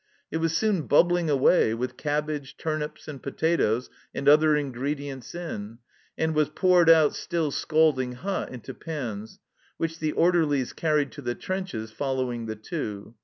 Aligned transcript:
It 0.31 0.37
was 0.37 0.57
soon 0.57 0.87
bubbling 0.87 1.29
away, 1.29 1.75
with 1.75 1.95
cabbage, 1.95 2.57
turnips, 2.57 3.07
and 3.07 3.21
potatoes 3.21 3.87
and 4.15 4.27
other 4.27 4.55
ingredients 4.55 5.35
in, 5.35 5.77
and 6.17 6.33
was 6.33 6.49
poured 6.49 6.89
out 6.89 7.13
still 7.15 7.51
scalding 7.51 8.13
hot 8.13 8.51
into 8.51 8.73
pans, 8.73 9.37
which 9.77 9.99
the 9.99 10.13
orderlies 10.13 10.73
carried 10.73 11.11
to 11.11 11.21
the 11.21 11.35
trenches, 11.35 11.91
following 11.91 12.47
the 12.47 12.55
Two. 12.55 13.13